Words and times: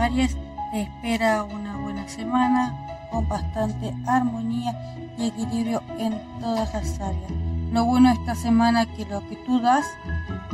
Aries, 0.00 0.34
te 0.72 0.82
espera 0.82 1.44
una 1.44 1.76
buena 1.76 2.08
semana 2.08 2.74
con 3.10 3.28
bastante 3.28 3.94
armonía 4.06 4.74
y 5.18 5.26
equilibrio 5.26 5.82
en 5.98 6.18
todas 6.40 6.72
las 6.72 7.00
áreas. 7.00 7.30
Lo 7.70 7.84
bueno 7.84 8.10
esta 8.10 8.34
semana 8.34 8.86
que 8.86 9.04
lo 9.04 9.20
que 9.28 9.36
tú 9.36 9.60
das 9.60 9.84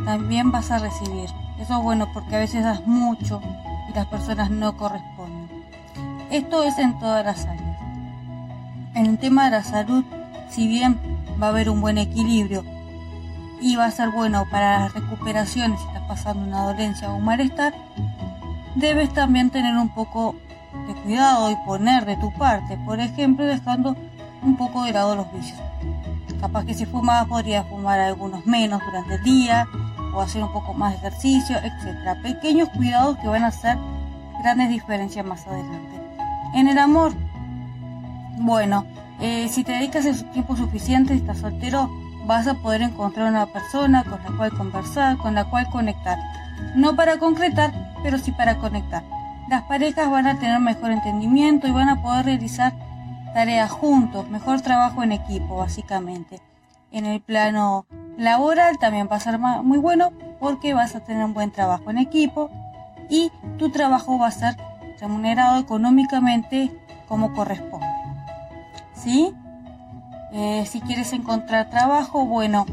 también 0.04 0.50
vas 0.50 0.72
a 0.72 0.78
recibir. 0.78 1.30
Eso 1.60 1.78
es 1.78 1.82
bueno 1.82 2.08
porque 2.12 2.34
a 2.34 2.40
veces 2.40 2.64
das 2.64 2.84
mucho 2.86 3.40
y 3.88 3.92
las 3.94 4.06
personas 4.06 4.50
no 4.50 4.76
corresponden. 4.76 5.48
Esto 6.30 6.64
es 6.64 6.76
en 6.78 6.98
todas 6.98 7.24
las 7.24 7.46
áreas. 7.46 7.78
En 8.94 9.06
el 9.06 9.18
tema 9.18 9.44
de 9.44 9.52
la 9.52 9.62
salud, 9.62 10.04
si 10.50 10.66
bien 10.66 10.98
va 11.40 11.46
a 11.46 11.50
haber 11.50 11.70
un 11.70 11.80
buen 11.80 11.98
equilibrio 11.98 12.64
y 13.60 13.76
va 13.76 13.86
a 13.86 13.90
ser 13.92 14.10
bueno 14.10 14.44
para 14.50 14.80
las 14.80 14.94
recuperaciones 14.94 15.80
si 15.80 15.86
estás 15.86 16.02
pasando 16.08 16.44
una 16.44 16.62
dolencia 16.64 17.10
o 17.10 17.16
un 17.16 17.24
malestar, 17.24 17.74
debes 18.76 19.12
también 19.12 19.50
tener 19.50 19.74
un 19.76 19.88
poco 19.88 20.36
de 20.86 20.94
cuidado 21.02 21.50
y 21.50 21.56
poner 21.66 22.04
de 22.04 22.16
tu 22.16 22.32
parte, 22.32 22.76
por 22.84 23.00
ejemplo, 23.00 23.44
dejando 23.44 23.96
un 24.42 24.56
poco 24.56 24.84
de 24.84 24.92
lado 24.92 25.16
los 25.16 25.32
vicios. 25.32 25.58
Capaz 26.40 26.64
que 26.64 26.74
si 26.74 26.84
fumas 26.84 27.26
podrías 27.26 27.66
fumar 27.66 27.98
algunos 27.98 28.44
menos 28.46 28.80
durante 28.84 29.14
el 29.14 29.22
día 29.22 29.66
o 30.14 30.20
hacer 30.20 30.42
un 30.42 30.52
poco 30.52 30.74
más 30.74 30.92
de 30.92 31.08
ejercicio, 31.08 31.56
etc. 31.56 32.20
Pequeños 32.22 32.68
cuidados 32.68 33.16
que 33.18 33.28
van 33.28 33.44
a 33.44 33.48
hacer 33.48 33.78
grandes 34.42 34.68
diferencias 34.68 35.24
más 35.24 35.46
adelante. 35.46 35.96
En 36.54 36.68
el 36.68 36.78
amor, 36.78 37.12
bueno, 38.38 38.84
eh, 39.20 39.48
si 39.50 39.64
te 39.64 39.72
dedicas 39.72 40.04
el 40.04 40.22
tiempo 40.30 40.56
suficiente, 40.56 41.14
estás 41.14 41.38
soltero, 41.38 41.90
vas 42.26 42.46
a 42.46 42.54
poder 42.54 42.82
encontrar 42.82 43.30
una 43.30 43.46
persona 43.46 44.04
con 44.04 44.22
la 44.22 44.36
cual 44.36 44.50
conversar, 44.52 45.16
con 45.16 45.34
la 45.34 45.44
cual 45.44 45.68
conectar. 45.70 46.18
No 46.74 46.94
para 46.94 47.18
concretar, 47.18 47.72
pero 48.02 48.18
sí 48.18 48.32
para 48.32 48.58
conectar. 48.58 49.02
Las 49.48 49.62
parejas 49.62 50.10
van 50.10 50.26
a 50.26 50.38
tener 50.38 50.58
mejor 50.60 50.90
entendimiento 50.90 51.68
y 51.68 51.70
van 51.70 51.88
a 51.88 52.02
poder 52.02 52.26
realizar 52.26 52.72
tareas 53.32 53.70
juntos, 53.70 54.28
mejor 54.28 54.60
trabajo 54.60 55.02
en 55.02 55.12
equipo, 55.12 55.56
básicamente. 55.56 56.40
En 56.90 57.04
el 57.04 57.20
plano 57.20 57.86
laboral 58.16 58.78
también 58.78 59.08
va 59.10 59.16
a 59.16 59.20
ser 59.20 59.38
muy 59.38 59.78
bueno 59.78 60.12
porque 60.40 60.74
vas 60.74 60.94
a 60.94 61.00
tener 61.00 61.24
un 61.24 61.34
buen 61.34 61.50
trabajo 61.50 61.90
en 61.90 61.98
equipo 61.98 62.50
y 63.08 63.30
tu 63.58 63.70
trabajo 63.70 64.18
va 64.18 64.28
a 64.28 64.32
ser 64.32 64.56
remunerado 65.00 65.60
económicamente 65.60 66.72
como 67.08 67.32
corresponde. 67.34 67.86
¿Sí? 68.94 69.32
Eh, 70.32 70.64
si 70.66 70.80
quieres 70.80 71.12
encontrar 71.12 71.70
trabajo, 71.70 72.26
bueno, 72.26 72.66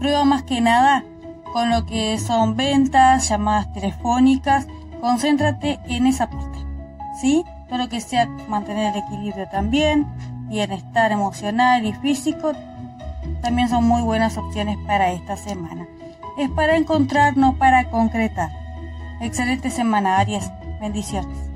prueba 0.00 0.24
más 0.24 0.42
que 0.42 0.60
nada 0.60 1.04
con 1.52 1.70
lo 1.70 1.86
que 1.86 2.18
son 2.18 2.56
ventas, 2.56 3.28
llamadas 3.28 3.72
telefónicas, 3.72 4.66
concéntrate 5.00 5.80
en 5.86 6.06
esa 6.06 6.28
parte. 6.28 6.58
¿Sí? 7.20 7.44
todo 7.72 7.84
lo 7.84 7.88
que 7.88 8.02
sea 8.02 8.26
mantener 8.48 8.94
el 8.94 9.02
equilibrio 9.02 9.48
también, 9.48 10.06
bienestar 10.50 11.10
emocional 11.10 11.86
y 11.86 11.94
físico, 11.94 12.52
también 13.40 13.70
son 13.70 13.88
muy 13.88 14.02
buenas 14.02 14.36
opciones 14.36 14.76
para 14.86 15.10
esta 15.12 15.38
semana. 15.38 15.88
Es 16.36 16.50
para 16.50 16.76
encontrar, 16.76 17.38
no 17.38 17.56
para 17.56 17.88
concretar. 17.88 18.50
Excelente 19.22 19.70
semana, 19.70 20.18
Aries. 20.18 20.50
Bendiciones. 20.82 21.51